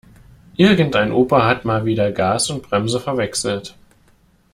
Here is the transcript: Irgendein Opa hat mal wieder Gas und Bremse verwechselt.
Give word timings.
Irgendein 0.57 1.11
Opa 1.11 1.45
hat 1.47 1.63
mal 1.63 1.85
wieder 1.85 2.11
Gas 2.11 2.49
und 2.49 2.63
Bremse 2.63 2.99
verwechselt. 2.99 3.75